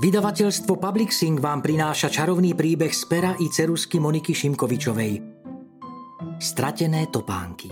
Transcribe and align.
Vydavateľstvo 0.00 0.80
Public 0.80 1.12
Sing 1.12 1.36
vám 1.36 1.60
prináša 1.60 2.08
čarovný 2.08 2.56
príbeh 2.56 2.88
z 2.88 3.04
pera 3.04 3.36
i 3.36 3.52
cerusky 3.52 4.00
Moniky 4.00 4.32
Šimkovičovej. 4.32 5.20
Stratené 6.40 7.12
topánky. 7.12 7.68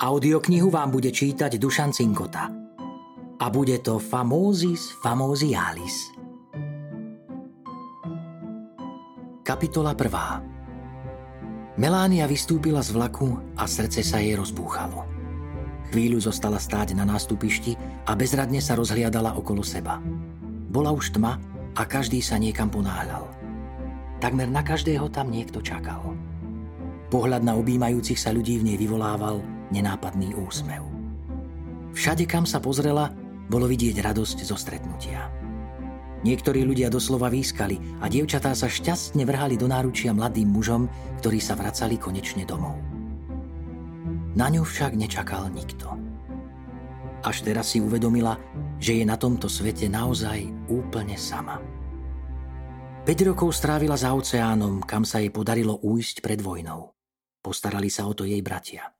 Audioknihu 0.00 0.72
vám 0.72 0.88
bude 0.88 1.12
čítať 1.12 1.60
Dušan 1.60 1.92
Cinkota. 1.92 2.48
A 3.36 3.46
bude 3.52 3.76
to 3.84 4.00
Famosis 4.00 4.88
Famosialis. 5.04 6.16
Kapitola 9.44 9.92
1. 9.92 11.76
Melánia 11.76 12.24
vystúpila 12.24 12.80
z 12.80 12.88
vlaku 12.88 13.36
a 13.60 13.68
srdce 13.68 14.00
sa 14.00 14.16
jej 14.16 14.32
rozbúchalo. 14.32 15.13
Chvíľu 15.94 16.18
zostala 16.18 16.58
stáť 16.58 16.98
na 16.98 17.06
nástupišti 17.06 17.78
a 18.10 18.18
bezradne 18.18 18.58
sa 18.58 18.74
rozhliadala 18.74 19.38
okolo 19.38 19.62
seba. 19.62 20.02
Bola 20.66 20.90
už 20.90 21.14
tma 21.14 21.38
a 21.78 21.82
každý 21.86 22.18
sa 22.18 22.34
niekam 22.34 22.66
ponáhľal. 22.66 23.30
Takmer 24.18 24.50
na 24.50 24.66
každého 24.66 25.06
tam 25.14 25.30
niekto 25.30 25.62
čakal. 25.62 26.18
Pohľad 27.14 27.46
na 27.46 27.54
objímajúcich 27.54 28.18
sa 28.18 28.34
ľudí 28.34 28.58
v 28.58 28.74
nej 28.74 28.76
vyvolával 28.82 29.38
nenápadný 29.70 30.34
úsmev. 30.34 30.82
Všade, 31.94 32.26
kam 32.26 32.42
sa 32.42 32.58
pozrela, 32.58 33.14
bolo 33.46 33.70
vidieť 33.70 34.02
radosť 34.02 34.42
zo 34.42 34.58
stretnutia. 34.58 35.30
Niektorí 36.26 36.66
ľudia 36.66 36.90
doslova 36.90 37.30
výskali 37.30 38.02
a 38.02 38.10
dievčatá 38.10 38.50
sa 38.58 38.66
šťastne 38.66 39.22
vrhali 39.22 39.54
do 39.54 39.70
náručia 39.70 40.10
mladým 40.10 40.58
mužom, 40.58 40.90
ktorí 41.22 41.38
sa 41.38 41.54
vracali 41.54 42.02
konečne 42.02 42.42
domov. 42.42 42.93
Na 44.34 44.50
ňu 44.50 44.66
však 44.66 44.98
nečakal 44.98 45.46
nikto. 45.46 45.94
Až 47.22 47.46
teraz 47.46 47.70
si 47.70 47.78
uvedomila, 47.78 48.34
že 48.82 48.98
je 48.98 49.04
na 49.06 49.14
tomto 49.14 49.46
svete 49.46 49.86
naozaj 49.86 50.50
úplne 50.66 51.14
sama. 51.14 51.62
5 53.06 53.30
rokov 53.30 53.54
strávila 53.54 53.94
za 53.94 54.10
oceánom, 54.10 54.82
kam 54.82 55.06
sa 55.06 55.22
jej 55.22 55.30
podarilo 55.30 55.78
újsť 55.78 56.18
pred 56.18 56.42
vojnou. 56.42 56.90
Postarali 57.38 57.86
sa 57.86 58.10
o 58.10 58.12
to 58.12 58.26
jej 58.26 58.42
bratia. 58.42 58.90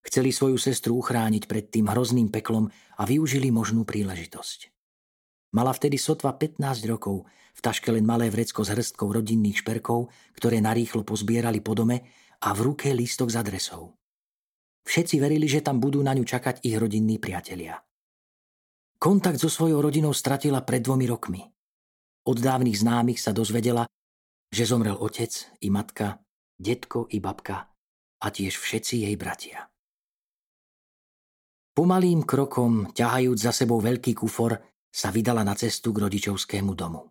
Chceli 0.00 0.32
svoju 0.32 0.56
sestru 0.56 0.96
uchrániť 0.96 1.44
pred 1.44 1.68
tým 1.68 1.92
hrozným 1.92 2.32
peklom 2.32 2.72
a 2.72 3.02
využili 3.04 3.52
možnú 3.52 3.84
príležitosť. 3.84 4.72
Mala 5.52 5.76
vtedy 5.76 6.00
sotva 6.00 6.32
15 6.32 6.62
rokov, 6.88 7.28
v 7.28 7.60
taške 7.60 7.92
len 7.92 8.08
malé 8.08 8.32
vrecko 8.32 8.64
s 8.64 8.72
hrstkou 8.72 9.12
rodinných 9.12 9.60
šperkov, 9.60 10.08
ktoré 10.40 10.62
narýchlo 10.64 11.04
pozbierali 11.04 11.60
po 11.60 11.76
dome 11.76 12.00
a 12.40 12.48
v 12.56 12.60
ruke 12.64 12.88
lístok 12.96 13.28
s 13.28 13.36
adresou. 13.36 13.99
Všetci 14.84 15.16
verili, 15.20 15.46
že 15.46 15.60
tam 15.64 15.78
budú 15.78 16.00
na 16.00 16.16
ňu 16.16 16.24
čakať 16.24 16.64
ich 16.64 16.76
rodinní 16.76 17.20
priatelia. 17.20 17.78
Kontakt 19.00 19.40
so 19.40 19.48
svojou 19.48 19.80
rodinou 19.80 20.12
stratila 20.12 20.60
pred 20.60 20.84
dvomi 20.84 21.08
rokmi. 21.08 21.42
Od 22.28 22.36
dávnych 22.36 22.84
známych 22.84 23.16
sa 23.16 23.32
dozvedela, 23.32 23.88
že 24.52 24.68
zomrel 24.68 24.98
otec 24.98 25.32
i 25.64 25.72
matka, 25.72 26.20
detko 26.60 27.08
i 27.08 27.22
babka 27.22 27.70
a 28.20 28.26
tiež 28.28 28.60
všetci 28.60 29.08
jej 29.08 29.16
bratia. 29.16 29.72
Pomalým 31.72 32.28
krokom, 32.28 32.92
ťahajúc 32.92 33.38
za 33.40 33.56
sebou 33.56 33.80
veľký 33.80 34.12
kufor, 34.12 34.52
sa 34.90 35.08
vydala 35.08 35.46
na 35.46 35.56
cestu 35.56 35.94
k 35.94 36.02
rodičovskému 36.04 36.76
domu. 36.76 37.08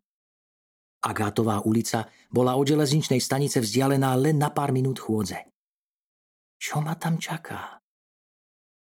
Agátová 1.00 1.64
ulica 1.64 2.11
bola 2.28 2.59
od 2.59 2.67
železničnej 2.67 3.23
stanice 3.23 3.64
vzdialená 3.64 4.14
len 4.20 4.36
na 4.36 4.52
pár 4.52 4.76
minút 4.76 5.00
chôdze. 5.00 5.39
Čo 6.60 6.84
ma 6.84 7.00
tam 7.00 7.16
čaká? 7.16 7.80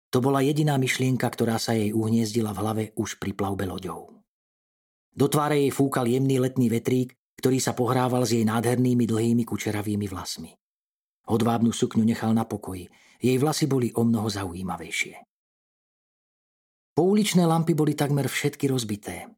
To 0.10 0.18
bola 0.26 0.42
jediná 0.42 0.82
myšlienka, 0.82 1.30
ktorá 1.30 1.62
sa 1.62 1.78
jej 1.78 1.94
uhniezdila 1.94 2.50
v 2.50 2.62
hlave 2.66 2.84
už 2.98 3.22
pri 3.22 3.38
plavbe 3.38 3.70
loďou. 3.70 4.26
Do 5.14 5.26
tváre 5.30 5.62
jej 5.62 5.70
fúkal 5.70 6.10
jemný 6.10 6.42
letný 6.42 6.66
vetrík, 6.66 7.14
ktorý 7.38 7.62
sa 7.62 7.78
pohrával 7.78 8.26
s 8.26 8.34
jej 8.34 8.42
nádhernými 8.42 9.06
dlhými 9.06 9.46
kučeravými 9.46 10.10
vlasmi. 10.10 10.50
Hodvábnu 11.30 11.70
sukňu 11.70 12.02
nechal 12.02 12.34
na 12.34 12.50
pokoji. 12.50 12.90
Jej 13.22 13.38
vlasy 13.38 13.70
boli 13.70 13.94
o 13.94 14.02
mnoho 14.02 14.26
zaujímavejšie. 14.26 15.22
Pouličné 16.98 17.46
lampy 17.46 17.78
boli 17.78 17.94
takmer 17.94 18.26
všetky 18.26 18.66
rozbité. 18.66 19.30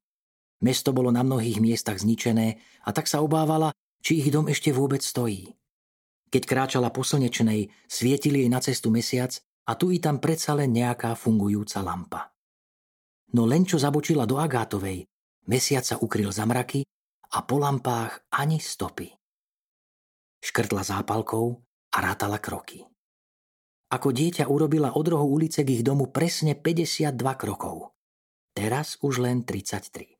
Mesto 0.63 0.95
bolo 0.95 1.11
na 1.11 1.21
mnohých 1.21 1.59
miestach 1.59 1.99
zničené 1.99 2.57
a 2.87 2.89
tak 2.95 3.11
sa 3.11 3.19
obávala, 3.19 3.75
či 3.99 4.23
ich 4.23 4.31
dom 4.31 4.47
ešte 4.47 4.71
vôbec 4.71 5.03
stojí. 5.03 5.51
Keď 6.31 6.43
kráčala 6.47 6.95
po 6.95 7.03
slnečnej, 7.03 7.67
svietili 7.91 8.47
jej 8.47 8.49
na 8.49 8.63
cestu 8.63 8.87
mesiac 8.87 9.35
a 9.67 9.75
tu 9.75 9.91
i 9.91 9.99
tam 9.99 10.23
predsa 10.23 10.55
len 10.55 10.71
nejaká 10.71 11.11
fungujúca 11.19 11.83
lampa. 11.83 12.31
No 13.35 13.43
len 13.43 13.67
čo 13.67 13.75
zabočila 13.75 14.23
do 14.23 14.39
Agátovej, 14.39 15.03
mesiac 15.51 15.83
sa 15.83 15.99
ukryl 15.99 16.31
za 16.31 16.47
mraky 16.47 16.87
a 17.35 17.43
po 17.43 17.59
lampách 17.59 18.31
ani 18.31 18.63
stopy. 18.63 19.11
Škrtla 20.39 20.87
zápalkou 20.87 21.45
a 21.91 21.97
rátala 21.99 22.39
kroky. 22.39 22.83
Ako 23.91 24.15
dieťa 24.15 24.47
urobila 24.47 24.95
od 24.95 25.03
rohu 25.11 25.35
ulice 25.35 25.67
k 25.67 25.79
ich 25.79 25.83
domu 25.83 26.15
presne 26.15 26.55
52 26.55 27.11
krokov. 27.35 27.91
Teraz 28.55 28.95
už 29.03 29.19
len 29.19 29.43
33. 29.43 30.15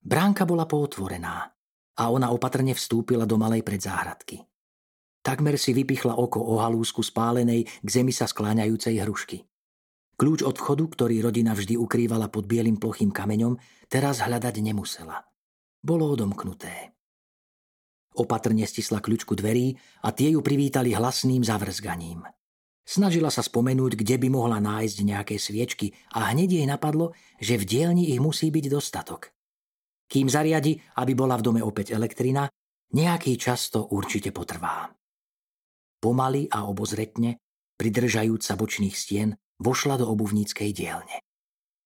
Bránka 0.00 0.48
bola 0.48 0.64
pootvorená 0.64 1.52
a 1.92 2.02
ona 2.08 2.32
opatrne 2.32 2.72
vstúpila 2.72 3.28
do 3.28 3.36
malej 3.36 3.60
predzáhradky. 3.60 4.51
Takmer 5.22 5.54
si 5.54 5.70
vypichla 5.70 6.18
oko 6.18 6.42
o 6.42 6.58
halúsku 6.58 6.98
spálenej 7.06 7.64
k 7.64 7.88
zemi 7.88 8.10
sa 8.10 8.26
skláňajúcej 8.26 8.98
hrušky. 9.06 9.46
Kľúč 10.18 10.42
od 10.42 10.58
vchodu, 10.58 10.84
ktorý 10.86 11.22
rodina 11.22 11.54
vždy 11.54 11.78
ukrývala 11.78 12.26
pod 12.26 12.50
bielým 12.50 12.78
plochým 12.78 13.14
kameňom, 13.14 13.54
teraz 13.86 14.22
hľadať 14.22 14.58
nemusela. 14.58 15.22
Bolo 15.82 16.10
odomknuté. 16.10 16.94
Opatrne 18.18 18.66
stisla 18.68 19.00
kľúčku 19.00 19.32
dverí 19.38 19.72
a 20.04 20.12
tie 20.12 20.34
ju 20.36 20.44
privítali 20.44 20.92
hlasným 20.92 21.42
zavrzganím. 21.42 22.28
Snažila 22.82 23.30
sa 23.30 23.46
spomenúť, 23.46 23.94
kde 23.94 24.18
by 24.18 24.28
mohla 24.28 24.58
nájsť 24.58 24.98
nejaké 25.06 25.34
sviečky 25.38 25.94
a 26.12 26.34
hneď 26.34 26.60
jej 26.60 26.66
napadlo, 26.66 27.14
že 27.38 27.56
v 27.56 27.64
dielni 27.64 28.10
ich 28.10 28.18
musí 28.18 28.50
byť 28.50 28.66
dostatok. 28.68 29.30
Kým 30.10 30.28
zariadi, 30.28 30.76
aby 30.98 31.14
bola 31.14 31.38
v 31.38 31.46
dome 31.46 31.62
opäť 31.62 31.94
elektrina, 31.96 32.50
nejaký 32.92 33.38
čas 33.40 33.72
to 33.72 33.86
určite 33.88 34.28
potrvá. 34.34 34.92
Pomaly 36.02 36.50
a 36.50 36.66
obozretne, 36.66 37.38
pridržajúc 37.78 38.42
sa 38.42 38.58
bočných 38.58 38.90
stien, 38.98 39.38
vošla 39.62 40.02
do 40.02 40.10
obuvníckej 40.10 40.74
dielne. 40.74 41.22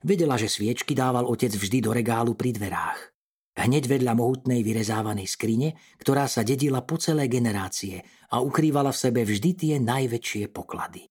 Vedela, 0.01 0.41
že 0.41 0.49
sviečky 0.49 0.97
dával 0.97 1.29
otec 1.29 1.53
vždy 1.53 1.85
do 1.85 1.93
regálu 1.93 2.33
pri 2.33 2.57
dverách. 2.57 3.13
Hneď 3.61 3.85
vedľa 3.89 4.13
mohutnej 4.17 4.65
vyrezávanej 4.65 5.29
skrine, 5.29 5.77
ktorá 6.01 6.29
sa 6.29 6.41
dedila 6.41 6.81
po 6.81 6.97
celé 6.97 7.29
generácie 7.29 8.01
a 8.33 8.41
ukrývala 8.41 8.93
v 8.93 9.01
sebe 9.05 9.21
vždy 9.25 9.51
tie 9.53 9.75
najväčšie 9.81 10.49
poklady. 10.49 11.05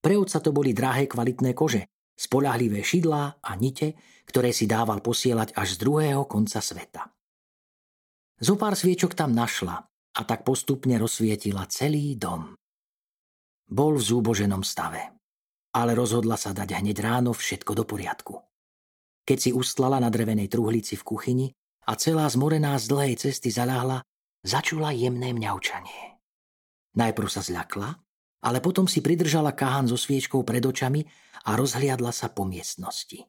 Pre 0.00 0.14
otca 0.20 0.40
to 0.44 0.52
boli 0.52 0.76
drahé 0.76 1.08
kvalitné 1.08 1.56
kože, 1.56 1.88
spolahlivé 2.12 2.84
šidlá 2.84 3.40
a 3.40 3.50
nite, 3.56 3.96
ktoré 4.28 4.52
si 4.52 4.68
dával 4.68 5.00
posielať 5.00 5.56
až 5.56 5.76
z 5.76 5.80
druhého 5.80 6.28
konca 6.28 6.60
sveta. 6.60 7.08
Zopár 8.36 8.76
sviečok 8.76 9.16
tam 9.16 9.32
našla 9.32 9.80
a 10.16 10.20
tak 10.24 10.48
postupne 10.48 10.96
rozsvietila 10.96 11.68
celý 11.68 12.16
dom. 12.16 12.56
Bol 13.68 14.00
v 14.00 14.06
zúboženom 14.08 14.64
stave, 14.64 15.12
ale 15.76 15.92
rozhodla 15.92 16.40
sa 16.40 16.56
dať 16.56 16.80
hneď 16.80 16.96
ráno 17.04 17.36
všetko 17.36 17.72
do 17.76 17.84
poriadku. 17.84 18.40
Keď 19.26 19.38
si 19.38 19.50
ustlala 19.52 20.00
na 20.00 20.08
drevenej 20.08 20.48
truhlici 20.48 20.96
v 20.96 21.04
kuchyni 21.04 21.46
a 21.84 21.98
celá 21.98 22.24
zmorená 22.30 22.78
z 22.80 22.88
dlhej 22.88 23.14
cesty 23.20 23.52
zaľahla, 23.52 24.00
začula 24.46 24.94
jemné 24.94 25.34
mňaučanie. 25.34 26.16
Najprv 26.96 27.28
sa 27.28 27.42
zľakla, 27.44 27.88
ale 28.46 28.58
potom 28.62 28.86
si 28.86 29.02
pridržala 29.02 29.52
kahan 29.52 29.90
so 29.90 29.98
sviečkou 29.98 30.46
pred 30.46 30.62
očami 30.62 31.02
a 31.44 31.58
rozhliadla 31.58 32.14
sa 32.14 32.30
po 32.30 32.46
miestnosti. 32.46 33.26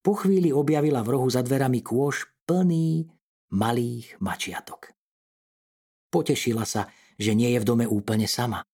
Po 0.00 0.16
chvíli 0.16 0.48
objavila 0.48 1.04
v 1.04 1.12
rohu 1.12 1.28
za 1.28 1.44
dverami 1.44 1.84
kôž 1.84 2.32
plný 2.48 3.04
malých 3.52 4.16
mačiatok. 4.24 4.99
Potešila 6.10 6.66
sa, 6.66 6.90
že 7.14 7.32
nie 7.38 7.54
je 7.54 7.62
v 7.62 7.68
dome 7.68 7.86
úplne 7.86 8.26
sama. 8.26 8.66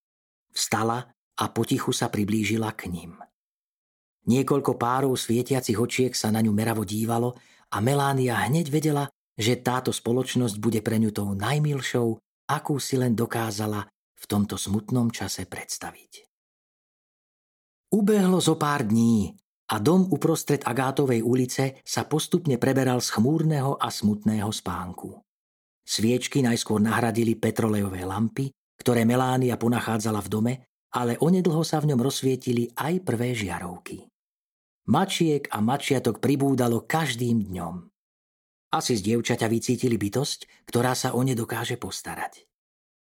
Vstala 0.49 1.05
a 1.37 1.43
potichu 1.53 1.93
sa 1.93 2.09
priblížila 2.09 2.73
k 2.73 2.89
ním. 2.89 3.13
Niekoľko 4.27 4.75
párov 4.75 5.15
svietiacich 5.15 5.79
očiek 5.79 6.11
sa 6.11 6.33
na 6.33 6.43
ňu 6.43 6.51
meravo 6.51 6.83
dívalo 6.83 7.37
a 7.71 7.77
Melánia 7.79 8.43
hneď 8.49 8.67
vedela, 8.67 9.05
že 9.37 9.61
táto 9.61 9.93
spoločnosť 9.93 10.57
bude 10.57 10.81
pre 10.81 10.97
ňu 10.97 11.13
tou 11.13 11.31
najmilšou, 11.37 12.17
akú 12.49 12.75
si 12.81 12.97
len 12.97 13.13
dokázala 13.13 13.85
v 14.17 14.23
tomto 14.25 14.57
smutnom 14.57 15.13
čase 15.13 15.45
predstaviť. 15.45 16.25
Ubehlo 17.93 18.41
zo 18.43 18.59
pár 18.59 18.83
dní 18.83 19.31
a 19.71 19.79
dom 19.79 20.09
uprostred 20.11 20.65
Agátovej 20.65 21.23
ulice 21.23 21.79
sa 21.87 22.03
postupne 22.03 22.59
preberal 22.59 22.99
z 22.99 23.15
chmúrneho 23.15 23.79
a 23.79 23.87
smutného 23.87 24.51
spánku. 24.51 25.26
Sviečky 25.87 26.43
najskôr 26.43 26.83
nahradili 26.83 27.39
petrolejové 27.39 28.03
lampy, 28.03 28.51
ktoré 28.75 29.07
Melánia 29.07 29.55
ponachádzala 29.55 30.19
v 30.19 30.29
dome, 30.29 30.53
ale 30.91 31.15
onedlho 31.23 31.63
sa 31.63 31.79
v 31.79 31.95
ňom 31.95 32.03
rozsvietili 32.03 32.67
aj 32.75 33.07
prvé 33.07 33.31
žiarovky. 33.31 34.03
Mačiek 34.91 35.47
a 35.47 35.63
mačiatok 35.63 36.19
pribúdalo 36.19 36.83
každým 36.83 37.47
dňom. 37.47 37.87
Asi 38.75 38.99
z 38.99 39.01
dievčaťa 39.11 39.47
vycítili 39.47 39.95
bytosť, 39.95 40.67
ktorá 40.67 40.91
sa 40.91 41.15
o 41.15 41.23
ne 41.23 41.31
dokáže 41.31 41.79
postarať. 41.79 42.43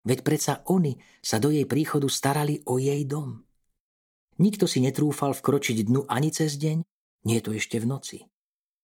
Veď 0.06 0.23
predsa 0.23 0.62
oni 0.70 0.94
sa 1.19 1.43
do 1.43 1.50
jej 1.50 1.66
príchodu 1.66 2.06
starali 2.06 2.62
o 2.70 2.78
jej 2.78 3.02
dom. 3.02 3.43
Nikto 4.38 4.70
si 4.70 4.78
netrúfal 4.78 5.34
vkročiť 5.34 5.90
dnu 5.90 6.06
ani 6.06 6.31
cez 6.31 6.55
deň, 6.55 6.87
nie 7.26 7.38
to 7.43 7.50
ešte 7.52 7.82
v 7.82 7.87
noci. 7.90 8.19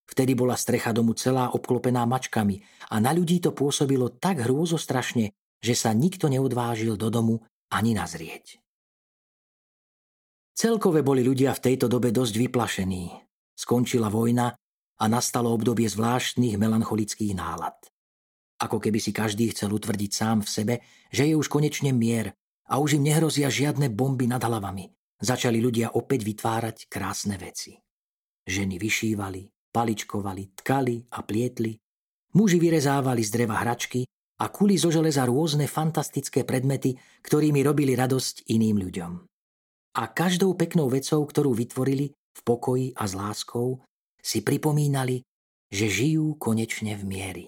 Vtedy 0.07 0.39
bola 0.39 0.55
strecha 0.55 0.95
domu 0.95 1.19
celá 1.19 1.51
obklopená 1.51 2.07
mačkami 2.07 2.63
a 2.95 3.03
na 3.03 3.11
ľudí 3.11 3.43
to 3.43 3.51
pôsobilo 3.51 4.15
tak 4.15 4.47
hrôzostrašne, 4.47 5.35
že 5.59 5.75
sa 5.75 5.91
nikto 5.91 6.31
neodvážil 6.31 6.95
do 6.95 7.11
domu 7.11 7.43
ani 7.75 7.99
nazrieť. 7.99 8.63
Celkové 10.57 11.05
boli 11.05 11.21
ľudia 11.21 11.53
v 11.53 11.63
tejto 11.69 11.91
dobe 11.91 12.15
dosť 12.15 12.35
vyplašení. 12.39 13.13
Skončila 13.53 14.09
vojna 14.09 14.57
a 14.97 15.05
nastalo 15.05 15.53
obdobie 15.53 15.85
zvláštnych 15.85 16.57
melancholických 16.57 17.37
nálad. 17.37 17.77
Ako 18.57 18.81
keby 18.81 18.97
si 18.97 19.13
každý 19.13 19.53
chcel 19.53 19.77
utvrdiť 19.77 20.11
sám 20.17 20.41
v 20.41 20.49
sebe, 20.49 20.75
že 21.13 21.29
je 21.29 21.37
už 21.37 21.53
konečne 21.53 21.93
mier 21.93 22.33
a 22.73 22.81
už 22.81 22.97
im 22.97 23.05
nehrozia 23.05 23.53
žiadne 23.53 23.93
bomby 23.93 24.25
nad 24.25 24.41
hlavami. 24.41 24.89
Začali 25.21 25.61
ľudia 25.61 25.93
opäť 25.93 26.25
vytvárať 26.25 26.89
krásne 26.89 27.37
veci. 27.37 27.77
Ženy 28.49 28.81
vyšívali, 28.81 29.56
paličkovali, 29.77 30.57
tkali 30.57 31.13
a 31.13 31.21
plietli. 31.21 31.77
Muži 32.41 32.57
vyrezávali 32.57 33.21
z 33.21 33.31
dreva 33.37 33.61
hračky 33.61 34.09
a 34.41 34.49
kuli 34.49 34.81
zo 34.81 34.89
železa 34.89 35.29
rôzne 35.29 35.69
fantastické 35.69 36.49
predmety, 36.49 36.97
ktorými 37.21 37.61
robili 37.61 37.93
radosť 37.93 38.49
iným 38.49 38.81
ľuďom. 38.81 39.13
A 39.97 40.03
každou 40.13 40.57
peknou 40.57 40.89
vecou, 40.89 41.21
ktorú 41.25 41.53
vytvorili 41.53 42.09
v 42.13 42.41
pokoji 42.41 42.97
a 42.97 43.05
s 43.05 43.13
láskou, 43.17 43.85
si 44.21 44.41
pripomínali, 44.41 45.21
že 45.69 45.89
žijú 45.89 46.37
konečne 46.41 46.97
v 46.97 47.05
miery. 47.05 47.47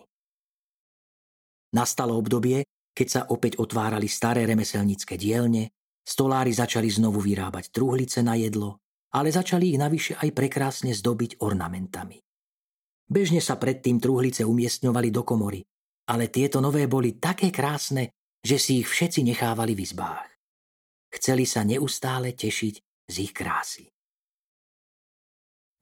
Nastalo 1.77 2.17
obdobie, 2.17 2.65
keď 2.97 3.09
sa 3.09 3.23
opäť 3.29 3.61
otvárali 3.61 4.09
staré 4.09 4.49
remeselnícke 4.49 5.21
dielne, 5.21 5.69
stolári 6.01 6.57
začali 6.57 6.89
znovu 6.89 7.21
vyrábať 7.21 7.69
truhlice 7.69 8.25
na 8.25 8.41
jedlo, 8.41 8.81
ale 9.15 9.33
začali 9.33 9.73
ich 9.73 9.79
navyše 9.81 10.17
aj 10.21 10.29
prekrásne 10.37 10.93
zdobiť 10.93 11.41
ornamentami. 11.41 12.21
Bežne 13.09 13.41
sa 13.41 13.57
predtým 13.57 13.97
truhlice 13.97 14.45
umiestňovali 14.45 15.09
do 15.09 15.25
komory, 15.25 15.65
ale 16.13 16.29
tieto 16.29 16.61
nové 16.61 16.85
boli 16.85 17.17
také 17.17 17.49
krásne, 17.49 18.13
že 18.45 18.61
si 18.61 18.85
ich 18.85 18.89
všetci 18.89 19.25
nechávali 19.25 19.73
v 19.73 19.85
izbách. 19.85 20.29
Chceli 21.09 21.49
sa 21.49 21.65
neustále 21.65 22.37
tešiť 22.37 22.75
z 23.09 23.15
ich 23.25 23.33
krásy. 23.33 23.89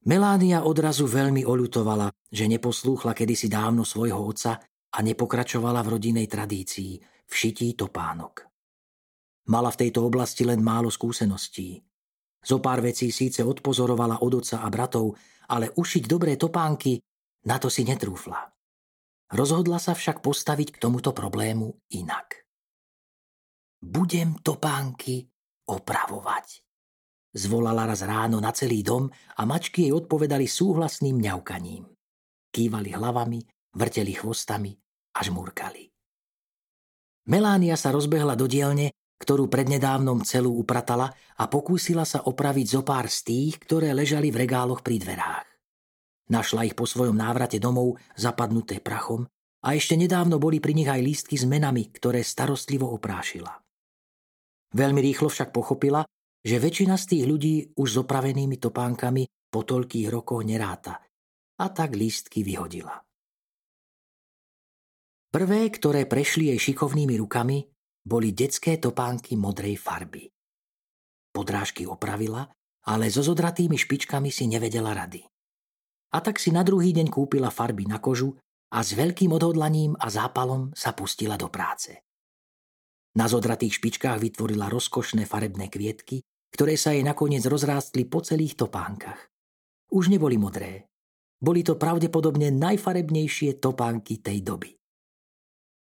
Melánia 0.06 0.62
odrazu 0.62 1.10
veľmi 1.10 1.42
oľutovala, 1.42 2.14
že 2.30 2.46
neposlúchla 2.46 3.10
kedysi 3.10 3.50
dávno 3.50 3.82
svojho 3.82 4.22
otca 4.22 4.62
a 4.94 4.98
nepokračovala 5.02 5.82
v 5.82 5.98
rodinej 5.98 6.30
tradícii 6.30 6.92
v 7.26 7.32
šití 7.34 7.74
topánok. 7.74 8.46
Mala 9.50 9.74
v 9.74 9.86
tejto 9.86 10.06
oblasti 10.06 10.46
len 10.46 10.62
málo 10.62 10.94
skúseností. 10.94 11.82
Zo 12.46 12.62
pár 12.62 12.78
vecí 12.78 13.10
síce 13.10 13.42
odpozorovala 13.42 14.22
od 14.22 14.38
otca 14.38 14.62
a 14.62 14.70
bratov, 14.70 15.18
ale 15.50 15.74
ušiť 15.74 16.02
dobré 16.06 16.38
topánky, 16.38 17.02
na 17.50 17.58
to 17.58 17.66
si 17.66 17.82
netrúfla. 17.82 18.38
Rozhodla 19.34 19.82
sa 19.82 19.98
však 19.98 20.22
postaviť 20.22 20.78
k 20.78 20.80
tomuto 20.86 21.10
problému 21.10 21.74
inak. 21.98 22.46
Budem 23.82 24.38
topánky 24.38 25.26
opravovať 25.66 26.66
Zvolala 27.36 27.84
raz 27.84 28.00
ráno 28.00 28.40
na 28.40 28.48
celý 28.56 28.80
dom 28.80 29.12
a 29.12 29.44
mačky 29.44 29.84
jej 29.84 29.92
odpovedali 29.92 30.48
súhlasným 30.48 31.20
mňaukaním. 31.20 31.84
Kývali 32.48 32.96
hlavami, 32.96 33.44
vrteli 33.76 34.16
chvostami 34.16 34.72
a 35.12 35.20
žmúrkali. 35.20 35.84
Melánia 37.28 37.76
sa 37.76 37.92
rozbehla 37.92 38.40
do 38.40 38.48
dielne, 38.48 38.95
ktorú 39.16 39.48
prednedávnom 39.48 40.22
celú 40.22 40.60
upratala 40.60 41.12
a 41.36 41.44
pokúsila 41.48 42.04
sa 42.04 42.24
opraviť 42.24 42.66
zo 42.68 42.82
pár 42.84 43.08
z 43.08 43.18
tých, 43.24 43.52
ktoré 43.64 43.96
ležali 43.96 44.28
v 44.28 44.44
regáloch 44.44 44.84
pri 44.84 45.00
dverách. 45.00 45.46
Našla 46.26 46.66
ich 46.66 46.74
po 46.74 46.84
svojom 46.84 47.14
návrate 47.14 47.62
domov 47.62 47.96
zapadnuté 48.18 48.82
prachom 48.82 49.24
a 49.62 49.68
ešte 49.74 49.94
nedávno 49.94 50.42
boli 50.42 50.58
pri 50.58 50.74
nich 50.74 50.90
aj 50.90 51.00
lístky 51.00 51.38
s 51.38 51.46
menami, 51.46 51.88
ktoré 51.90 52.20
starostlivo 52.20 52.90
oprášila. 52.90 53.62
Veľmi 54.74 55.00
rýchlo 55.00 55.30
však 55.30 55.54
pochopila, 55.54 56.02
že 56.42 56.62
väčšina 56.62 56.94
z 56.98 57.04
tých 57.10 57.24
ľudí 57.24 57.54
už 57.78 57.88
s 57.88 57.96
opravenými 58.02 58.58
topánkami 58.58 59.26
po 59.50 59.62
toľkých 59.62 60.06
rokoch 60.10 60.42
neráta 60.44 60.98
a 61.56 61.66
tak 61.72 61.96
lístky 61.96 62.44
vyhodila. 62.44 62.92
Prvé, 65.32 65.68
ktoré 65.68 66.06
prešli 66.06 66.54
jej 66.54 66.70
šikovnými 66.70 67.18
rukami, 67.18 67.75
boli 68.06 68.30
detské 68.30 68.78
topánky 68.78 69.34
modrej 69.34 69.82
farby. 69.82 70.30
Podrážky 71.34 71.90
opravila, 71.90 72.46
ale 72.86 73.10
so 73.10 73.26
zodratými 73.26 73.74
špičkami 73.74 74.30
si 74.30 74.46
nevedela 74.46 74.94
rady. 74.94 75.26
A 76.14 76.22
tak 76.22 76.38
si 76.38 76.54
na 76.54 76.62
druhý 76.62 76.94
deň 76.94 77.10
kúpila 77.10 77.50
farby 77.50 77.90
na 77.90 77.98
kožu 77.98 78.38
a 78.70 78.78
s 78.78 78.94
veľkým 78.94 79.34
odhodlaním 79.34 79.98
a 79.98 80.06
zápalom 80.06 80.70
sa 80.70 80.94
pustila 80.94 81.34
do 81.34 81.50
práce. 81.50 81.98
Na 83.18 83.26
zodratých 83.26 83.82
špičkách 83.82 84.22
vytvorila 84.22 84.70
rozkošné 84.70 85.26
farebné 85.26 85.66
kvietky 85.66 86.22
ktoré 86.56 86.78
sa 86.78 86.94
jej 86.94 87.02
nakoniec 87.02 87.42
rozrástli 87.44 88.06
po 88.06 88.22
celých 88.22 88.56
topánkach. 88.56 89.28
Už 89.92 90.08
neboli 90.08 90.40
modré. 90.40 90.88
Boli 91.36 91.60
to 91.60 91.76
pravdepodobne 91.76 92.48
najfarebnejšie 92.48 93.60
topánky 93.60 94.24
tej 94.24 94.40
doby. 94.40 94.72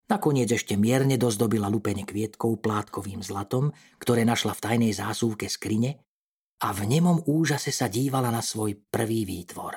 Nakoniec 0.04 0.52
ešte 0.52 0.76
mierne 0.76 1.16
dozdobila 1.16 1.72
lupene 1.72 2.04
kvietkov 2.04 2.60
plátkovým 2.60 3.24
zlatom, 3.24 3.72
ktoré 3.96 4.28
našla 4.28 4.52
v 4.52 4.60
tajnej 4.60 4.92
zásuvke 4.92 5.48
skrine 5.48 6.04
a 6.60 6.76
v 6.76 6.84
nemom 6.84 7.24
úžase 7.24 7.72
sa 7.72 7.88
dívala 7.88 8.28
na 8.28 8.44
svoj 8.44 8.76
prvý 8.92 9.24
výtvor. 9.24 9.74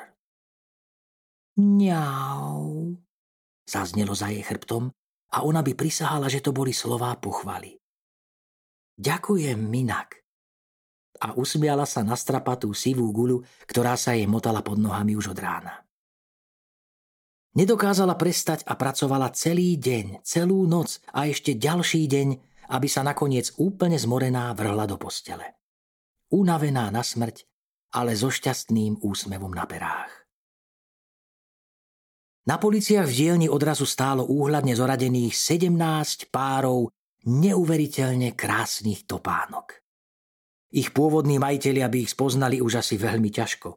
Mňau, 1.58 2.92
zaznelo 3.64 4.14
za 4.14 4.28
jej 4.30 4.44
chrbtom 4.44 4.92
a 5.32 5.38
ona 5.48 5.64
by 5.64 5.74
prisahala, 5.74 6.28
že 6.28 6.44
to 6.44 6.52
boli 6.52 6.76
slová 6.76 7.16
pochvaly. 7.18 7.80
Ďakujem, 9.00 9.58
Minak, 9.58 10.28
a 11.24 11.34
usmiala 11.34 11.88
sa 11.88 12.06
na 12.06 12.14
strapatú 12.14 12.76
sivú 12.76 13.10
guľu, 13.10 13.42
ktorá 13.66 13.98
sa 13.98 14.14
jej 14.14 14.30
motala 14.30 14.62
pod 14.62 14.78
nohami 14.78 15.18
už 15.18 15.34
od 15.34 15.40
rána. 15.40 15.87
Nedokázala 17.58 18.14
prestať 18.14 18.62
a 18.70 18.78
pracovala 18.78 19.34
celý 19.34 19.82
deň, 19.82 20.22
celú 20.22 20.70
noc 20.70 21.02
a 21.10 21.26
ešte 21.26 21.58
ďalší 21.58 22.06
deň, 22.06 22.28
aby 22.70 22.86
sa 22.86 23.02
nakoniec 23.02 23.50
úplne 23.58 23.98
zmorená 23.98 24.54
vrhla 24.54 24.86
do 24.86 25.02
postele. 25.02 25.58
Unavená 26.30 26.94
na 26.94 27.02
smrť, 27.02 27.50
ale 27.98 28.14
so 28.14 28.30
šťastným 28.30 29.02
úsmevom 29.02 29.50
na 29.58 29.66
perách. 29.66 30.14
Na 32.46 32.62
policiach 32.62 33.10
v 33.10 33.18
dielni 33.26 33.48
odrazu 33.50 33.90
stálo 33.90 34.30
úhľadne 34.30 34.78
zoradených 34.78 35.34
17 35.34 36.30
párov 36.30 36.94
neuveriteľne 37.26 38.38
krásnych 38.38 39.10
topánok. 39.10 39.82
Ich 40.78 40.94
pôvodní 40.94 41.42
majiteľia 41.42 41.90
by 41.90 42.06
ich 42.06 42.14
spoznali 42.14 42.62
už 42.62 42.86
asi 42.86 43.02
veľmi 43.02 43.34
ťažko. 43.34 43.74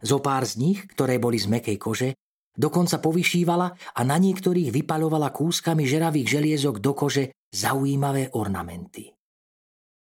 Zo 0.00 0.18
pár 0.18 0.48
z 0.48 0.64
nich, 0.64 0.80
ktoré 0.88 1.20
boli 1.20 1.36
z 1.36 1.46
mekej 1.52 1.76
kože, 1.76 2.10
dokonca 2.56 3.00
povyšívala 3.00 3.68
a 3.96 4.00
na 4.04 4.16
niektorých 4.20 4.70
vypaľovala 4.70 5.32
kúskami 5.32 5.88
žeravých 5.88 6.40
želiezok 6.40 6.78
do 6.78 6.92
kože 6.92 7.32
zaujímavé 7.52 8.32
ornamenty. 8.36 9.12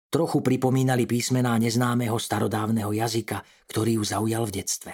Trochu 0.08 0.40
pripomínali 0.40 1.04
písmená 1.04 1.60
neznámeho 1.60 2.16
starodávneho 2.16 2.96
jazyka, 2.96 3.44
ktorý 3.68 4.00
ju 4.00 4.04
zaujal 4.08 4.48
v 4.48 4.56
detstve. 4.64 4.94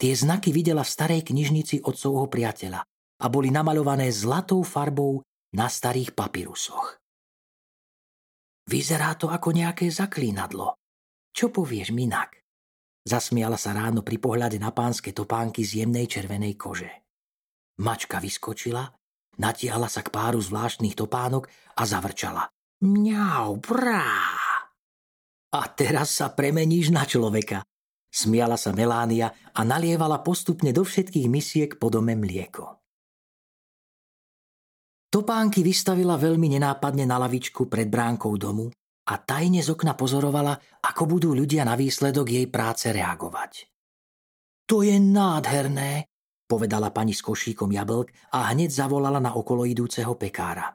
Tie 0.00 0.16
znaky 0.16 0.54
videla 0.54 0.86
v 0.86 0.92
starej 0.96 1.20
knižnici 1.28 1.84
otcovho 1.84 2.30
priateľa 2.30 2.80
a 3.20 3.26
boli 3.28 3.52
namaľované 3.52 4.08
zlatou 4.08 4.64
farbou 4.64 5.20
na 5.52 5.68
starých 5.68 6.16
papirusoch. 6.16 6.96
Vyzerá 8.70 9.18
to 9.18 9.28
ako 9.28 9.50
nejaké 9.50 9.90
zaklínadlo. 9.90 10.78
Čo 11.34 11.52
povieš, 11.52 11.92
Minak? 11.92 12.39
Zasmiala 13.00 13.56
sa 13.56 13.72
ráno 13.72 14.04
pri 14.04 14.20
pohľade 14.20 14.60
na 14.60 14.76
pánske 14.76 15.16
topánky 15.16 15.64
z 15.64 15.84
jemnej 15.84 16.04
červenej 16.04 16.54
kože. 16.60 16.90
Mačka 17.80 18.20
vyskočila, 18.20 18.84
natiahla 19.40 19.88
sa 19.88 20.04
k 20.04 20.12
páru 20.12 20.36
zvláštnych 20.36 20.92
topánok 20.92 21.48
a 21.80 21.82
zavrčala. 21.88 22.44
Mňau, 22.84 23.56
brá! 23.56 24.08
A 25.50 25.60
teraz 25.72 26.20
sa 26.20 26.30
premeníš 26.30 26.92
na 26.92 27.08
človeka. 27.08 27.64
Smiala 28.10 28.60
sa 28.60 28.76
Melánia 28.76 29.32
a 29.54 29.60
nalievala 29.64 30.20
postupne 30.20 30.70
do 30.70 30.84
všetkých 30.84 31.26
misiek 31.30 31.70
po 31.80 31.88
dome 31.88 32.12
mlieko. 32.18 32.80
Topánky 35.10 35.66
vystavila 35.66 36.14
veľmi 36.14 36.54
nenápadne 36.54 37.02
na 37.02 37.18
lavičku 37.18 37.66
pred 37.66 37.90
bránkou 37.90 38.38
domu 38.38 38.70
a 39.10 39.14
tajne 39.18 39.58
z 39.58 39.74
okna 39.74 39.98
pozorovala, 39.98 40.54
ako 40.86 41.02
budú 41.18 41.34
ľudia 41.34 41.66
na 41.66 41.74
výsledok 41.74 42.30
jej 42.30 42.46
práce 42.46 42.86
reagovať. 42.94 43.66
To 44.70 44.86
je 44.86 44.94
nádherné, 45.02 46.06
povedala 46.46 46.94
pani 46.94 47.10
s 47.10 47.26
košíkom 47.26 47.74
jablk 47.74 48.30
a 48.38 48.54
hneď 48.54 48.70
zavolala 48.70 49.18
na 49.18 49.34
okolo 49.34 49.66
idúceho 49.66 50.14
pekára. 50.14 50.70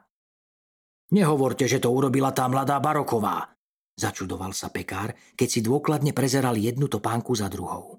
Nehovorte, 1.16 1.64
že 1.64 1.80
to 1.80 1.88
urobila 1.88 2.36
tá 2.36 2.44
mladá 2.44 2.76
Baroková, 2.76 3.56
začudoval 3.96 4.52
sa 4.52 4.68
pekár, 4.68 5.16
keď 5.32 5.48
si 5.48 5.60
dôkladne 5.64 6.12
prezeral 6.12 6.60
jednu 6.60 6.92
topánku 6.92 7.32
za 7.32 7.48
druhou. 7.48 7.96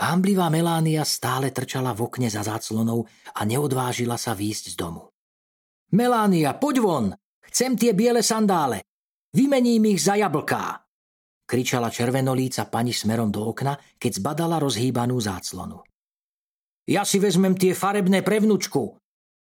Hamblivá 0.00 0.48
Melánia 0.48 1.04
stále 1.04 1.52
trčala 1.52 1.92
v 1.92 2.08
okne 2.08 2.32
za 2.32 2.40
záclonou 2.40 3.04
a 3.36 3.40
neodvážila 3.44 4.16
sa 4.16 4.32
výjsť 4.32 4.72
z 4.72 4.76
domu. 4.80 5.12
Melánia, 5.92 6.56
poď 6.56 6.76
von! 6.80 7.06
Chcem 7.44 7.76
tie 7.76 7.92
biele 7.92 8.24
sandále! 8.24 8.89
Vymením 9.30 9.94
ich 9.94 10.02
za 10.02 10.18
jablká! 10.18 10.90
kričala 11.50 11.90
červenolíca 11.90 12.70
pani 12.70 12.94
smerom 12.94 13.34
do 13.34 13.50
okna, 13.50 13.74
keď 13.98 14.22
zbadala 14.22 14.62
rozhýbanú 14.62 15.18
záclonu. 15.18 15.82
Ja 16.86 17.02
si 17.02 17.18
vezmem 17.18 17.58
tie 17.58 17.74
farebné 17.74 18.22
pre 18.22 18.38
vnúčku, 18.38 18.94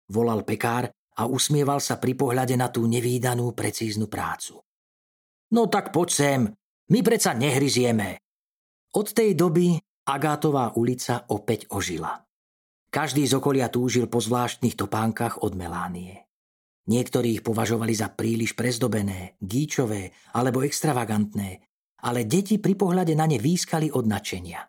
volal 0.08 0.40
pekár 0.48 0.88
a 1.20 1.28
usmieval 1.28 1.84
sa 1.84 2.00
pri 2.00 2.16
pohľade 2.16 2.56
na 2.56 2.72
tú 2.72 2.88
nevýdanú 2.88 3.52
precíznu 3.52 4.08
prácu. 4.08 4.56
No 5.52 5.68
tak 5.68 5.92
poď 5.92 6.08
sem, 6.08 6.40
my 6.88 7.00
predsa 7.04 7.36
nehryzieme. 7.36 8.16
Od 8.96 9.08
tej 9.12 9.36
doby 9.36 9.76
Agátová 10.08 10.72
ulica 10.80 11.28
opäť 11.28 11.68
ožila. 11.68 12.16
Každý 12.88 13.28
z 13.28 13.36
okolia 13.36 13.68
túžil 13.68 14.08
po 14.08 14.24
zvláštnych 14.24 14.72
topánkach 14.72 15.44
od 15.44 15.52
Melánie. 15.52 16.27
Niektorí 16.88 17.40
ich 17.40 17.42
považovali 17.44 17.92
za 17.92 18.08
príliš 18.08 18.56
prezdobené, 18.56 19.36
gíčové 19.36 20.32
alebo 20.32 20.64
extravagantné, 20.64 21.60
ale 22.00 22.24
deti 22.24 22.56
pri 22.56 22.74
pohľade 22.80 23.12
na 23.12 23.28
ne 23.28 23.36
výskali 23.36 23.92
od 23.92 24.08
nadšenia. 24.08 24.60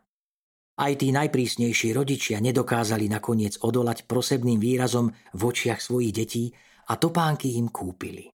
Aj 0.80 0.94
tí 0.96 1.12
najprísnejší 1.12 1.92
rodičia 1.92 2.40
nedokázali 2.40 3.08
nakoniec 3.12 3.60
odolať 3.64 4.08
prosebným 4.08 4.60
výrazom 4.60 5.12
v 5.12 5.42
očiach 5.44 5.80
svojich 5.80 6.16
detí 6.16 6.46
a 6.92 6.96
topánky 6.96 7.60
im 7.60 7.68
kúpili. 7.68 8.32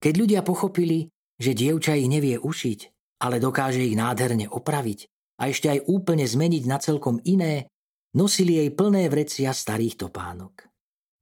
Keď 0.00 0.14
ľudia 0.20 0.40
pochopili, 0.44 1.08
že 1.40 1.56
dievča 1.56 1.96
ich 1.96 2.08
nevie 2.08 2.36
ušiť, 2.36 2.80
ale 3.24 3.40
dokáže 3.40 3.80
ich 3.80 3.96
nádherne 3.96 4.52
opraviť, 4.52 5.08
a 5.40 5.48
ešte 5.50 5.66
aj 5.72 5.88
úplne 5.90 6.28
zmeniť 6.28 6.64
na 6.68 6.78
celkom 6.78 7.18
iné, 7.24 7.72
nosili 8.14 8.60
jej 8.60 8.70
plné 8.70 9.10
vrecia 9.10 9.50
starých 9.50 10.06
topánok. 10.06 10.73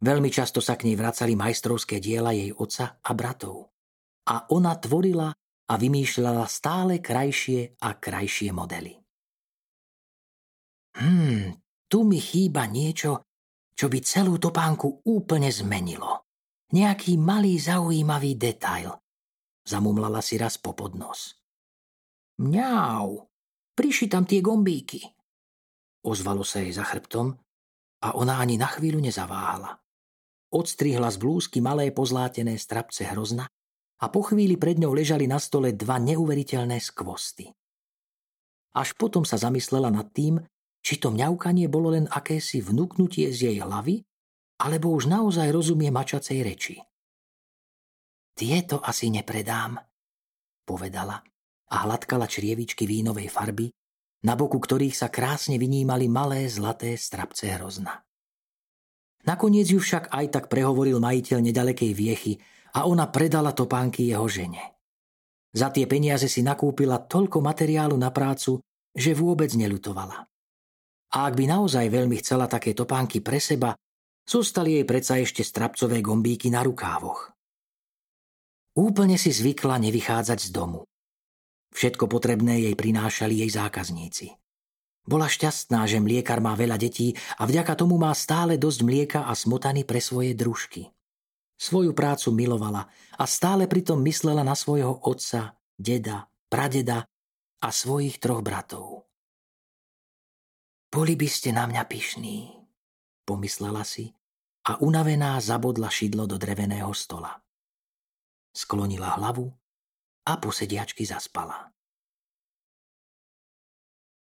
Veľmi 0.02 0.28
často 0.34 0.58
sa 0.58 0.74
k 0.74 0.90
nej 0.90 0.98
vracali 0.98 1.38
majstrovské 1.38 2.02
diela 2.02 2.34
jej 2.34 2.50
oca 2.50 2.98
a 2.98 3.10
bratov. 3.14 3.70
A 4.26 4.50
ona 4.50 4.74
tvorila 4.74 5.30
a 5.70 5.74
vymýšľala 5.78 6.44
stále 6.50 6.98
krajšie 6.98 7.78
a 7.78 7.94
krajšie 7.96 8.50
modely. 8.50 8.98
Hmm, 10.98 11.54
tu 11.86 11.98
mi 12.02 12.18
chýba 12.18 12.66
niečo, 12.66 13.24
čo 13.72 13.86
by 13.86 13.98
celú 14.02 14.36
topánku 14.36 15.06
úplne 15.06 15.48
zmenilo. 15.48 16.26
Nejaký 16.74 17.16
malý 17.16 17.56
zaujímavý 17.56 18.34
detail. 18.36 18.90
Zamumlala 19.62 20.18
si 20.18 20.34
raz 20.34 20.58
po 20.58 20.74
podnos. 20.74 21.38
Mňau, 22.42 23.32
Priši 23.72 24.06
tam 24.06 24.28
tie 24.28 24.44
gombíky. 24.44 25.00
Ozvalo 26.04 26.44
sa 26.44 26.60
jej 26.60 26.76
za 26.76 26.84
chrbtom 26.84 27.32
a 28.04 28.08
ona 28.14 28.38
ani 28.38 28.60
na 28.60 28.68
chvíľu 28.68 29.00
nezaváhala. 29.00 29.81
Odstrihla 30.52 31.08
z 31.08 31.16
blúzky 31.16 31.64
malé 31.64 31.88
pozlátené 31.96 32.60
strapce 32.60 33.08
hrozna 33.08 33.48
a 34.02 34.06
po 34.12 34.20
chvíli 34.20 34.60
pred 34.60 34.76
ňou 34.76 34.92
ležali 34.92 35.24
na 35.24 35.40
stole 35.40 35.72
dva 35.72 35.96
neuveriteľné 35.96 36.76
skvosty. 36.76 37.48
Až 38.76 38.92
potom 39.00 39.24
sa 39.24 39.40
zamyslela 39.40 39.88
nad 39.88 40.12
tým, 40.12 40.36
či 40.84 41.00
to 41.00 41.08
mňaukanie 41.08 41.72
bolo 41.72 41.96
len 41.96 42.04
akési 42.04 42.60
vnúknutie 42.60 43.32
z 43.32 43.48
jej 43.48 43.56
hlavy, 43.64 44.04
alebo 44.60 44.92
už 44.92 45.08
naozaj 45.08 45.48
rozumie 45.48 45.88
mačacej 45.88 46.38
reči. 46.44 46.76
Tieto 48.36 48.80
asi 48.84 49.08
nepredám, 49.08 49.80
povedala 50.68 51.20
a 51.72 51.74
hladkala 51.88 52.28
črievičky 52.28 52.84
vínovej 52.84 53.32
farby, 53.32 53.72
na 54.28 54.36
boku 54.36 54.60
ktorých 54.60 54.94
sa 54.94 55.08
krásne 55.08 55.56
vynímali 55.56 56.12
malé 56.12 56.44
zlaté 56.44 56.96
strapce 57.00 57.48
hrozna. 57.56 58.04
Nakoniec 59.22 59.70
ju 59.70 59.78
však 59.78 60.10
aj 60.10 60.26
tak 60.34 60.44
prehovoril 60.50 60.98
majiteľ 60.98 61.38
nedalekej 61.38 61.92
viechy 61.94 62.32
a 62.74 62.90
ona 62.90 63.06
predala 63.06 63.54
topánky 63.54 64.10
jeho 64.10 64.26
žene. 64.26 64.74
Za 65.52 65.70
tie 65.70 65.86
peniaze 65.86 66.26
si 66.26 66.40
nakúpila 66.40 66.98
toľko 66.98 67.38
materiálu 67.44 67.94
na 67.94 68.10
prácu, 68.10 68.58
že 68.90 69.12
vôbec 69.14 69.52
nelutovala. 69.52 70.26
A 71.12 71.18
ak 71.28 71.36
by 71.36 71.44
naozaj 71.44 71.92
veľmi 71.92 72.18
chcela 72.24 72.48
také 72.48 72.72
topánky 72.72 73.20
pre 73.20 73.36
seba, 73.36 73.76
zostali 74.24 74.80
jej 74.80 74.86
predsa 74.88 75.20
ešte 75.20 75.44
strapcové 75.44 76.00
gombíky 76.00 76.48
na 76.48 76.64
rukávoch. 76.64 77.36
Úplne 78.72 79.20
si 79.20 79.28
zvykla 79.28 79.76
nevychádzať 79.76 80.48
z 80.48 80.50
domu. 80.50 80.88
Všetko 81.76 82.08
potrebné 82.08 82.64
jej 82.64 82.74
prinášali 82.76 83.44
jej 83.44 83.50
zákazníci. 83.52 84.41
Bola 85.02 85.26
šťastná, 85.26 85.82
že 85.90 85.98
mliekar 85.98 86.38
má 86.38 86.54
veľa 86.54 86.78
detí 86.78 87.18
a 87.38 87.42
vďaka 87.42 87.74
tomu 87.74 87.98
má 87.98 88.14
stále 88.14 88.54
dosť 88.54 88.80
mlieka 88.86 89.20
a 89.26 89.34
smotany 89.34 89.82
pre 89.82 89.98
svoje 89.98 90.30
družky. 90.38 90.94
Svoju 91.58 91.90
prácu 91.94 92.30
milovala 92.30 92.86
a 93.18 93.24
stále 93.26 93.66
pritom 93.66 93.98
myslela 94.02 94.46
na 94.46 94.54
svojho 94.54 95.02
otca, 95.02 95.58
deda, 95.74 96.30
pradeda 96.46 97.06
a 97.62 97.68
svojich 97.70 98.18
troch 98.22 98.42
bratov. 98.42 99.06
Boli 100.92 101.14
by 101.18 101.28
ste 101.30 101.50
na 101.54 101.66
mňa 101.66 101.82
pyšní, 101.86 102.52
pomyslela 103.26 103.82
si 103.82 104.12
a 104.68 104.78
unavená 104.78 105.40
zabodla 105.42 105.90
šidlo 105.90 106.30
do 106.30 106.38
dreveného 106.38 106.90
stola. 106.94 107.42
Sklonila 108.52 109.18
hlavu 109.18 109.48
a 110.28 110.32
po 110.38 110.54
sediačky 110.54 111.02
zaspala. 111.02 111.72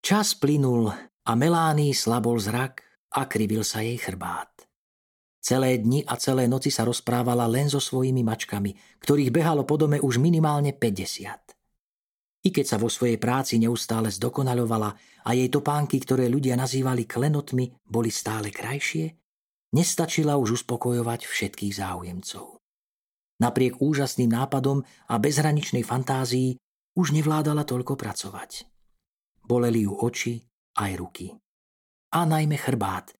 Čas 0.05 0.37
plynul 0.37 0.93
a 1.25 1.31
Melánii 1.33 1.89
slabol 1.89 2.37
zrak 2.37 2.77
a 3.17 3.25
krivil 3.25 3.65
sa 3.65 3.81
jej 3.81 3.97
chrbát. 3.97 4.53
Celé 5.41 5.81
dni 5.81 6.05
a 6.05 6.13
celé 6.21 6.45
noci 6.45 6.69
sa 6.69 6.85
rozprávala 6.85 7.49
len 7.49 7.65
so 7.73 7.81
svojimi 7.81 8.21
mačkami, 8.21 9.01
ktorých 9.01 9.33
behalo 9.33 9.65
po 9.65 9.81
dome 9.81 9.97
už 9.97 10.21
minimálne 10.21 10.77
50. 10.77 12.45
I 12.45 12.49
keď 12.53 12.65
sa 12.69 12.77
vo 12.77 12.85
svojej 12.85 13.17
práci 13.17 13.57
neustále 13.57 14.13
zdokonaľovala 14.13 14.89
a 15.25 15.29
jej 15.33 15.49
topánky, 15.49 15.97
ktoré 15.97 16.29
ľudia 16.29 16.53
nazývali 16.53 17.09
klenotmi, 17.09 17.73
boli 17.89 18.13
stále 18.13 18.53
krajšie, 18.53 19.09
nestačila 19.73 20.37
už 20.37 20.61
uspokojovať 20.61 21.25
všetkých 21.25 21.81
záujemcov. 21.81 22.61
Napriek 23.41 23.81
úžasným 23.81 24.29
nápadom 24.29 24.85
a 24.85 25.17
bezhraničnej 25.17 25.81
fantázii 25.81 26.61
už 26.93 27.09
nevládala 27.09 27.65
toľko 27.65 27.97
pracovať. 27.97 28.74
Boleli 29.45 29.85
ju 29.85 29.93
oči 29.93 30.41
aj 30.81 30.91
ruky. 30.97 31.29
A 32.17 32.25
najmä 32.25 32.57
chrbát. 32.57 33.13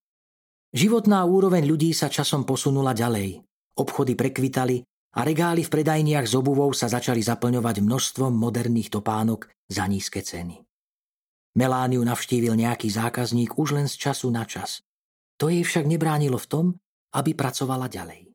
Životná 0.74 1.24
úroveň 1.24 1.64
ľudí 1.64 1.94
sa 1.94 2.10
časom 2.10 2.44
posunula 2.44 2.92
ďalej. 2.92 3.46
Obchody 3.78 4.18
prekvitali 4.18 4.82
a 5.16 5.24
regály 5.24 5.64
v 5.64 5.72
predajniach 5.72 6.28
z 6.28 6.34
obuvou 6.36 6.74
sa 6.76 6.92
začali 6.92 7.24
zaplňovať 7.24 7.80
množstvom 7.80 8.34
moderných 8.36 8.92
topánok 8.92 9.48
za 9.72 9.88
nízke 9.88 10.20
ceny. 10.20 10.60
Melániu 11.56 12.04
navštívil 12.04 12.52
nejaký 12.60 12.92
zákazník 12.92 13.56
už 13.56 13.80
len 13.80 13.88
z 13.88 13.96
času 13.96 14.28
na 14.28 14.44
čas. 14.44 14.84
To 15.40 15.48
jej 15.48 15.64
však 15.64 15.88
nebránilo 15.88 16.36
v 16.36 16.48
tom, 16.52 16.66
aby 17.16 17.32
pracovala 17.32 17.88
ďalej. 17.88 18.28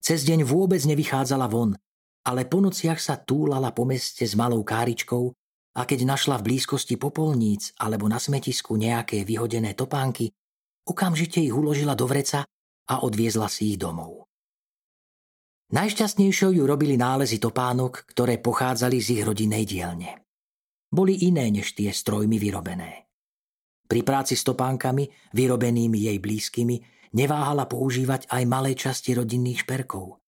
Cez 0.00 0.24
deň 0.24 0.48
vôbec 0.48 0.80
nevychádzala 0.80 1.44
von, 1.52 1.76
ale 2.24 2.48
po 2.48 2.64
nociach 2.64 2.96
sa 2.96 3.20
túlala 3.20 3.76
po 3.76 3.84
meste 3.84 4.24
s 4.24 4.32
malou 4.32 4.64
káričkou 4.64 5.28
a 5.76 5.86
keď 5.86 6.06
našla 6.06 6.42
v 6.42 6.54
blízkosti 6.54 6.98
popolníc 6.98 7.74
alebo 7.78 8.10
na 8.10 8.18
smetisku 8.18 8.74
nejaké 8.74 9.22
vyhodené 9.22 9.78
topánky, 9.78 10.30
okamžite 10.86 11.38
ich 11.38 11.54
uložila 11.54 11.94
do 11.94 12.10
vreca 12.10 12.42
a 12.90 12.94
odviezla 13.06 13.46
si 13.46 13.74
ich 13.74 13.78
domov. 13.78 14.26
Najšťastnejšou 15.70 16.50
ju 16.50 16.66
robili 16.66 16.98
nálezy 16.98 17.38
topánok, 17.38 18.10
ktoré 18.10 18.42
pochádzali 18.42 18.98
z 18.98 19.08
ich 19.18 19.22
rodinnej 19.22 19.62
dielne. 19.62 20.26
Boli 20.90 21.22
iné 21.30 21.46
než 21.54 21.78
tie 21.78 21.94
strojmi 21.94 22.42
vyrobené. 22.42 23.06
Pri 23.86 24.02
práci 24.02 24.34
s 24.34 24.42
topánkami, 24.42 25.06
vyrobenými 25.34 26.10
jej 26.10 26.18
blízkymi, 26.18 26.76
neváhala 27.14 27.66
používať 27.70 28.30
aj 28.30 28.42
malé 28.46 28.74
časti 28.74 29.14
rodinných 29.14 29.66
šperkov. 29.66 30.19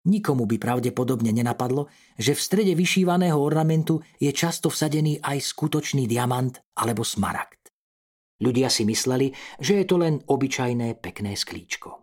Nikomu 0.00 0.48
by 0.48 0.56
pravdepodobne 0.56 1.28
nenapadlo, 1.28 1.92
že 2.16 2.32
v 2.32 2.40
strede 2.40 2.72
vyšívaného 2.72 3.36
ornamentu 3.36 4.00
je 4.16 4.32
často 4.32 4.72
vsadený 4.72 5.20
aj 5.20 5.44
skutočný 5.44 6.08
diamant 6.08 6.56
alebo 6.80 7.04
smaragd. 7.04 7.68
Ľudia 8.40 8.72
si 8.72 8.88
mysleli, 8.88 9.28
že 9.60 9.76
je 9.76 9.84
to 9.84 10.00
len 10.00 10.24
obyčajné 10.24 10.96
pekné 11.04 11.36
sklíčko. 11.36 12.00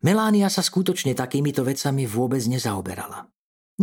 Melánia 0.00 0.48
sa 0.48 0.64
skutočne 0.64 1.12
takýmito 1.12 1.60
vecami 1.60 2.08
vôbec 2.08 2.40
nezaoberala. 2.48 3.28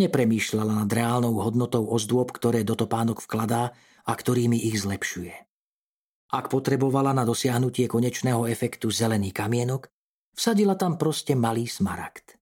Nepremýšľala 0.01 0.81
nad 0.81 0.89
reálnou 0.89 1.37
hodnotou 1.37 1.85
ozdôb, 1.93 2.33
ktoré 2.33 2.65
do 2.65 2.73
topánok 2.73 3.21
vkladá 3.21 3.77
a 4.01 4.11
ktorými 4.17 4.57
ich 4.65 4.81
zlepšuje. 4.81 5.33
Ak 6.33 6.49
potrebovala 6.49 7.13
na 7.13 7.21
dosiahnutie 7.21 7.85
konečného 7.85 8.49
efektu 8.49 8.89
zelený 8.89 9.29
kamienok, 9.29 9.93
vsadila 10.33 10.73
tam 10.73 10.97
proste 10.97 11.37
malý 11.37 11.69
smaragd. 11.69 12.36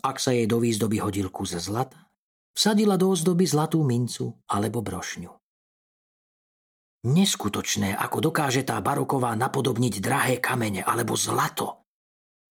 Ak 0.00 0.16
sa 0.16 0.32
jej 0.32 0.48
do 0.48 0.56
výzdoby 0.56 1.00
hodil 1.04 1.28
kus 1.28 1.52
zlata, 1.60 2.08
vsadila 2.56 2.96
do 2.96 3.12
ozdoby 3.12 3.44
zlatú 3.44 3.84
mincu 3.84 4.32
alebo 4.48 4.80
brošňu. 4.80 5.32
Neskutočné, 7.00 7.96
ako 7.96 8.32
dokáže 8.32 8.60
tá 8.60 8.76
baroková 8.84 9.32
napodobniť 9.32 9.94
drahé 10.04 10.36
kamene 10.36 10.84
alebo 10.84 11.16
zlato, 11.16 11.88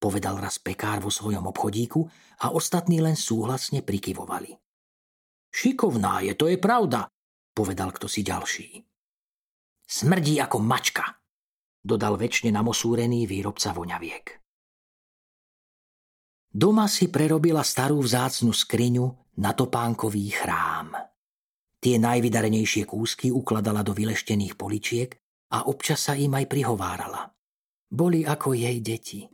povedal 0.02 0.42
raz 0.42 0.58
pekár 0.58 0.98
vo 0.98 1.10
svojom 1.10 1.46
obchodíku 1.46 2.02
a 2.42 2.50
ostatní 2.50 2.98
len 2.98 3.14
súhlasne 3.14 3.86
prikyvovali. 3.86 4.50
Šikovná 5.50 6.26
je, 6.26 6.34
to 6.34 6.50
je 6.50 6.58
pravda, 6.58 7.06
povedal 7.54 7.94
kto 7.94 8.10
si 8.10 8.26
ďalší. 8.26 8.68
Smrdí 9.86 10.38
ako 10.42 10.58
mačka, 10.62 11.18
dodal 11.82 12.14
väčšine 12.18 12.54
namosúrený 12.54 13.26
výrobca 13.26 13.74
voňaviek. 13.74 14.39
Doma 16.50 16.90
si 16.90 17.06
prerobila 17.06 17.62
starú 17.62 18.02
vzácnu 18.02 18.50
skriňu 18.50 19.38
na 19.38 19.54
topánkový 19.54 20.34
chrám. 20.34 20.98
Tie 21.78 21.94
najvydarenejšie 21.94 22.90
kúsky 22.90 23.30
ukladala 23.30 23.86
do 23.86 23.94
vyleštených 23.94 24.58
poličiek 24.58 25.14
a 25.54 25.70
občas 25.70 26.10
sa 26.10 26.18
im 26.18 26.34
aj 26.34 26.50
prihovárala. 26.50 27.30
Boli 27.86 28.26
ako 28.26 28.58
jej 28.58 28.82
deti. 28.82 29.30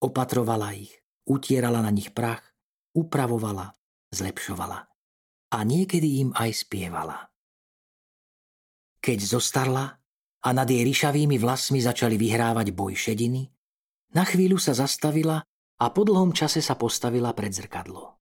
Opatrovala 0.00 0.72
ich, 0.72 0.96
utierala 1.28 1.84
na 1.84 1.92
nich 1.92 2.16
prach, 2.16 2.40
upravovala, 2.96 3.76
zlepšovala. 4.16 4.80
A 5.52 5.58
niekedy 5.60 6.24
im 6.24 6.32
aj 6.32 6.66
spievala. 6.66 7.28
Keď 9.04 9.18
zostarla 9.22 9.92
a 10.40 10.48
nad 10.56 10.66
jej 10.66 10.82
ryšavými 10.82 11.36
vlasmi 11.36 11.84
začali 11.84 12.16
vyhrávať 12.16 12.72
boj 12.72 12.96
šediny, 12.96 13.44
na 14.16 14.24
chvíľu 14.24 14.56
sa 14.56 14.72
zastavila 14.72 15.44
a 15.76 15.92
po 15.92 16.02
dlhom 16.08 16.32
čase 16.32 16.64
sa 16.64 16.76
postavila 16.76 17.36
pred 17.36 17.52
zrkadlo. 17.52 18.16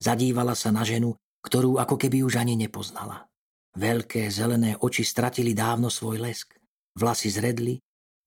Zadívala 0.00 0.56
sa 0.56 0.72
na 0.72 0.84
ženu, 0.84 1.16
ktorú 1.44 1.76
ako 1.80 1.96
keby 1.96 2.24
už 2.24 2.40
ani 2.40 2.56
nepoznala. 2.56 3.28
Veľké 3.76 4.32
zelené 4.32 4.76
oči 4.80 5.04
stratili 5.04 5.52
dávno 5.52 5.92
svoj 5.92 6.20
lesk, 6.20 6.56
vlasy 6.96 7.28
zredli 7.28 7.76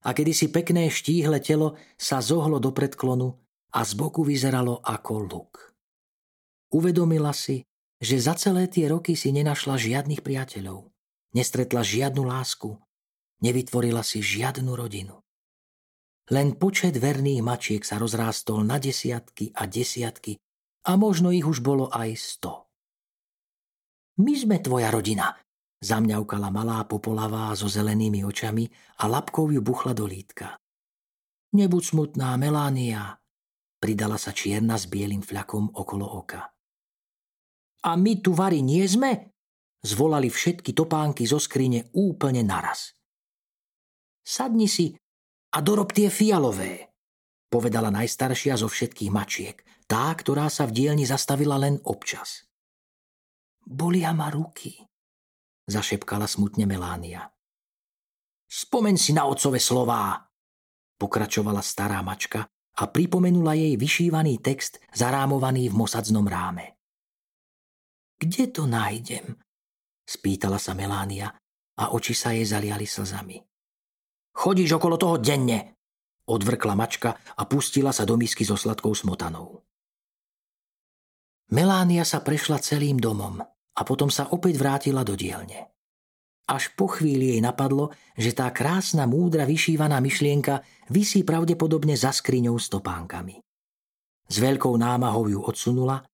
a 0.06 0.14
kedysi 0.14 0.54
pekné 0.54 0.88
štíhle 0.94 1.42
telo 1.42 1.76
sa 1.98 2.22
zohlo 2.22 2.62
do 2.62 2.70
predklonu 2.70 3.34
a 3.74 3.82
z 3.82 3.92
boku 3.98 4.22
vyzeralo 4.22 4.82
ako 4.86 5.14
luk. 5.26 5.52
Uvedomila 6.70 7.34
si, 7.34 7.66
že 7.98 8.22
za 8.22 8.38
celé 8.38 8.70
tie 8.70 8.88
roky 8.88 9.18
si 9.18 9.34
nenašla 9.34 9.76
žiadnych 9.76 10.22
priateľov, 10.22 10.88
nestretla 11.34 11.82
žiadnu 11.82 12.24
lásku, 12.24 12.78
nevytvorila 13.42 14.06
si 14.06 14.22
žiadnu 14.22 14.70
rodinu. 14.72 15.20
Len 16.30 16.54
počet 16.62 16.94
verných 16.94 17.42
mačiek 17.42 17.82
sa 17.82 17.98
rozrástol 17.98 18.62
na 18.62 18.78
desiatky 18.78 19.50
a 19.58 19.66
desiatky 19.66 20.38
a 20.86 20.94
možno 20.94 21.34
ich 21.34 21.46
už 21.46 21.66
bolo 21.66 21.90
aj 21.90 22.10
sto. 22.18 22.70
My 24.22 24.38
sme 24.38 24.62
tvoja 24.62 24.94
rodina, 24.94 25.34
zamňaukala 25.82 26.54
malá 26.54 26.86
popolavá 26.86 27.50
so 27.58 27.66
zelenými 27.66 28.22
očami 28.22 28.70
a 29.02 29.10
labkou 29.10 29.50
ju 29.50 29.64
buchla 29.64 29.98
do 29.98 30.06
lítka. 30.06 30.60
Nebuď 31.50 31.84
smutná, 31.84 32.38
Melánia, 32.38 33.18
pridala 33.82 34.22
sa 34.22 34.30
čierna 34.30 34.78
s 34.78 34.86
bielým 34.86 35.26
fľakom 35.26 35.74
okolo 35.74 36.06
oka. 36.06 36.46
A 37.80 37.92
my 37.96 38.14
tu 38.22 38.36
vari 38.36 38.62
nie 38.62 38.86
sme? 38.86 39.34
Zvolali 39.80 40.28
všetky 40.28 40.76
topánky 40.76 41.24
zo 41.24 41.40
skrine 41.40 41.88
úplne 41.96 42.44
naraz. 42.44 42.92
Sadni 44.20 44.68
si 44.68 44.94
a 45.50 45.58
dorob 45.66 45.90
tie 45.90 46.14
fialové, 46.14 46.94
povedala 47.50 47.90
najstaršia 47.90 48.58
zo 48.62 48.70
všetkých 48.70 49.10
mačiek, 49.10 49.58
tá, 49.90 50.14
ktorá 50.14 50.46
sa 50.54 50.70
v 50.70 50.76
dielni 50.78 51.06
zastavila 51.10 51.58
len 51.58 51.82
občas. 51.90 52.46
Bolia 53.66 54.14
ma 54.14 54.30
ruky, 54.30 54.78
zašepkala 55.66 56.30
smutne 56.30 56.70
Melánia. 56.70 57.26
Spomeň 58.50 58.96
si 58.98 59.14
na 59.14 59.26
otcové 59.26 59.62
slová, 59.62 60.18
pokračovala 60.98 61.62
stará 61.62 62.02
mačka 62.02 62.46
a 62.78 62.84
pripomenula 62.90 63.54
jej 63.58 63.74
vyšívaný 63.78 64.42
text 64.42 64.82
zarámovaný 64.94 65.70
v 65.70 65.78
mosadznom 65.78 66.26
ráme. 66.26 66.78
Kde 68.18 68.52
to 68.54 68.66
nájdem? 68.66 69.38
spýtala 70.06 70.58
sa 70.58 70.74
Melánia 70.74 71.30
a 71.78 71.94
oči 71.94 72.18
sa 72.18 72.34
jej 72.34 72.46
zaliali 72.46 72.90
slzami. 72.90 73.49
Chodíš 74.40 74.80
okolo 74.80 74.96
toho 74.96 75.20
denne, 75.20 75.76
odvrkla 76.32 76.72
mačka 76.72 77.12
a 77.12 77.44
pustila 77.44 77.92
sa 77.92 78.08
do 78.08 78.16
misky 78.16 78.48
so 78.48 78.56
sladkou 78.56 78.96
smotanou. 78.96 79.68
Melánia 81.52 82.08
sa 82.08 82.24
prešla 82.24 82.64
celým 82.64 83.04
domom 83.04 83.44
a 83.44 83.82
potom 83.84 84.08
sa 84.08 84.32
opäť 84.32 84.56
vrátila 84.56 85.04
do 85.04 85.20
dielne. 85.20 85.76
Až 86.48 86.72
po 86.80 86.88
chvíli 86.88 87.36
jej 87.36 87.42
napadlo, 87.44 87.92
že 88.16 88.32
tá 88.32 88.48
krásna, 88.56 89.04
múdra, 89.04 89.44
vyšívaná 89.44 90.00
myšlienka 90.00 90.64
vysí 90.88 91.28
pravdepodobne 91.28 92.00
za 92.00 92.16
skriňou 92.16 92.56
s 92.56 92.72
topánkami. 92.72 93.44
S 94.30 94.36
veľkou 94.40 94.72
námahou 94.80 95.28
ju 95.28 95.44
odsunula 95.44 96.06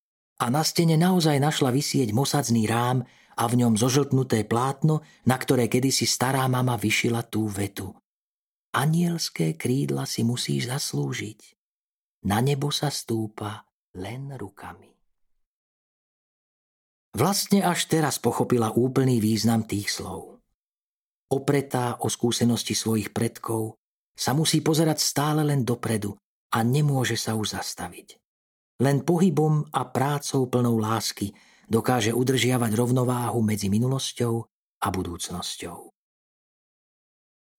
a 0.42 0.46
na 0.50 0.66
stene 0.66 0.98
naozaj 0.98 1.38
našla 1.38 1.70
vysieť 1.70 2.10
mosadzný 2.10 2.66
rám 2.66 3.06
a 3.38 3.44
v 3.46 3.54
ňom 3.64 3.78
zožltnuté 3.78 4.50
plátno, 4.50 5.06
na 5.30 5.38
ktoré 5.38 5.70
kedysi 5.70 6.10
stará 6.10 6.48
mama 6.50 6.74
vyšila 6.74 7.22
tú 7.28 7.46
vetu. 7.52 7.94
Anielské 8.76 9.56
krídla 9.56 10.04
si 10.04 10.28
musíš 10.28 10.68
zaslúžiť. 10.68 11.56
Na 12.28 12.44
nebo 12.44 12.76
sa 12.76 12.92
stúpa 12.92 13.64
len 13.96 14.36
rukami. 14.36 14.92
Vlastne 17.16 17.64
až 17.64 17.88
teraz 17.88 18.20
pochopila 18.20 18.76
úplný 18.76 19.24
význam 19.24 19.64
tých 19.64 19.88
slov. 19.88 20.44
Opretá 21.32 22.04
o 22.04 22.12
skúsenosti 22.12 22.76
svojich 22.76 23.16
predkov 23.16 23.80
sa 24.12 24.36
musí 24.36 24.60
pozerať 24.60 25.00
stále 25.00 25.48
len 25.48 25.64
dopredu 25.64 26.12
a 26.52 26.60
nemôže 26.60 27.16
sa 27.16 27.40
už 27.40 27.56
zastaviť. 27.56 28.20
Len 28.84 29.08
pohybom 29.08 29.72
a 29.72 29.88
prácou 29.88 30.52
plnou 30.52 30.76
lásky 30.76 31.32
dokáže 31.72 32.12
udržiavať 32.12 32.76
rovnováhu 32.76 33.40
medzi 33.40 33.72
minulosťou 33.72 34.44
a 34.84 34.88
budúcnosťou. 34.92 35.95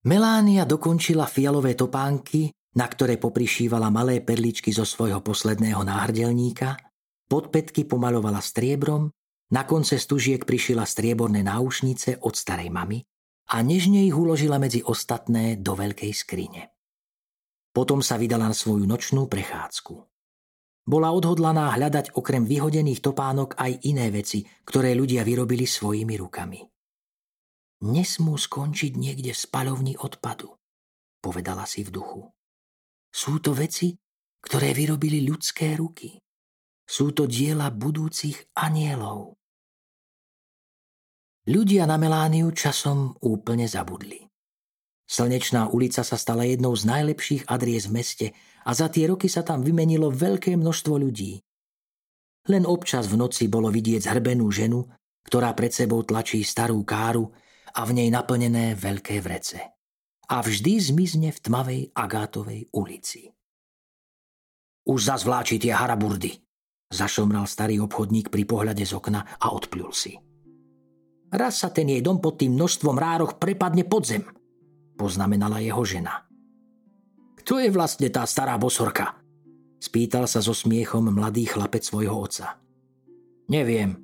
Melánia 0.07 0.63
dokončila 0.63 1.27
fialové 1.27 1.75
topánky, 1.75 2.55
na 2.79 2.87
ktoré 2.87 3.19
poprišívala 3.19 3.91
malé 3.91 4.23
perličky 4.23 4.71
zo 4.71 4.87
svojho 4.87 5.19
posledného 5.19 5.83
náhrdelníka, 5.83 6.79
podpetky 7.27 7.91
pomalovala 7.91 8.39
striebrom 8.39 9.11
na 9.51 9.67
konce 9.67 9.99
stužiek 9.99 10.47
prišila 10.47 10.87
strieborné 10.87 11.43
náušnice 11.43 12.23
od 12.23 12.39
starej 12.39 12.71
mamy 12.71 13.03
a 13.51 13.67
nežne 13.67 14.07
ich 14.07 14.15
uložila 14.15 14.63
medzi 14.63 14.79
ostatné 14.87 15.59
do 15.59 15.75
veľkej 15.75 16.13
skrine. 16.15 16.71
Potom 17.75 17.99
sa 17.99 18.15
vydala 18.15 18.47
na 18.47 18.55
svoju 18.55 18.87
nočnú 18.87 19.27
prechádzku. 19.27 19.95
Bola 20.87 21.11
odhodlaná 21.11 21.75
hľadať 21.75 22.15
okrem 22.15 22.47
vyhodených 22.47 23.03
topánok 23.03 23.59
aj 23.59 23.91
iné 23.91 24.15
veci, 24.15 24.47
ktoré 24.47 24.95
ľudia 24.95 25.27
vyrobili 25.27 25.67
svojimi 25.67 26.15
rukami. 26.15 26.76
Nesmú 27.85 28.41
skončiť 28.41 28.97
niekde 28.97 29.37
v 29.37 29.43
spalovni 29.43 29.95
odpadu, 30.01 30.57
povedala 31.21 31.69
si 31.69 31.85
v 31.85 31.93
duchu. 31.93 32.23
Sú 33.13 33.37
to 33.37 33.53
veci, 33.53 34.01
ktoré 34.41 34.73
vyrobili 34.73 35.21
ľudské 35.29 35.77
ruky. 35.77 36.17
Sú 36.89 37.13
to 37.13 37.29
diela 37.29 37.69
budúcich 37.69 38.49
anielov. 38.57 39.37
Ľudia 41.47 41.85
na 41.85 42.01
Melániu 42.01 42.51
časom 42.57 43.13
úplne 43.21 43.69
zabudli. 43.69 44.25
Slnečná 45.07 45.71
ulica 45.71 46.03
sa 46.03 46.19
stala 46.19 46.43
jednou 46.43 46.75
z 46.75 46.83
najlepších 46.91 47.47
adries 47.47 47.87
v 47.87 47.95
meste 47.95 48.27
a 48.67 48.75
za 48.75 48.91
tie 48.91 49.07
roky 49.07 49.31
sa 49.31 49.47
tam 49.47 49.63
vymenilo 49.63 50.11
veľké 50.11 50.59
množstvo 50.59 50.95
ľudí. 50.99 51.39
Len 52.51 52.67
občas 52.67 53.07
v 53.07 53.21
noci 53.21 53.47
bolo 53.47 53.71
vidieť 53.71 54.11
zhrbenú 54.11 54.51
ženu, 54.51 54.83
ktorá 55.27 55.55
pred 55.55 55.71
sebou 55.71 56.03
tlačí 56.03 56.43
starú 56.43 56.83
káru 56.83 57.31
a 57.77 57.81
v 57.85 57.91
nej 57.93 58.09
naplnené 58.09 58.73
veľké 58.73 59.21
vrece. 59.21 59.61
A 60.27 60.43
vždy 60.43 60.81
zmizne 60.81 61.31
v 61.31 61.39
tmavej 61.39 61.81
Agátovej 61.95 62.73
ulici. 62.75 63.31
Už 64.87 65.13
zas 65.13 65.23
vláči 65.23 65.61
tie 65.61 65.71
haraburdy, 65.71 66.47
Zašomral 66.87 67.51
starý 67.51 67.83
obchodník 67.83 68.31
pri 68.31 68.47
pohľade 68.47 68.87
z 68.87 68.95
okna 68.95 69.27
a 69.43 69.51
odplul 69.51 69.91
si. 69.91 70.15
Raz 71.35 71.59
sa 71.59 71.75
ten 71.75 71.91
jej 71.91 71.99
dom 71.99 72.23
pod 72.23 72.39
tým 72.39 72.55
množstvom 72.55 72.95
rároch 72.95 73.43
prepadne 73.43 73.83
pod 73.83 74.07
zem, 74.07 74.23
poznamenala 74.95 75.59
jeho 75.59 75.83
žena. 75.83 76.23
Kto 77.43 77.59
je 77.59 77.75
vlastne 77.75 78.07
tá 78.15 78.23
stará 78.23 78.55
bosorka? 78.55 79.19
Spýtal 79.83 80.31
sa 80.31 80.39
so 80.39 80.55
smiechom 80.55 81.11
mladý 81.11 81.51
chlapec 81.51 81.83
svojho 81.83 82.15
oca. 82.15 82.63
Neviem, 83.51 83.99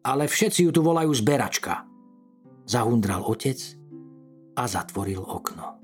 ale 0.00 0.24
všetci 0.24 0.64
ju 0.64 0.70
tu 0.72 0.80
volajú 0.80 1.12
zberačka. 1.12 1.91
Zahundral 2.72 3.20
otec 3.28 3.76
a 4.56 4.64
zatvoril 4.64 5.20
okno. 5.20 5.81